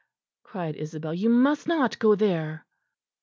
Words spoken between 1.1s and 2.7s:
"you must not go there."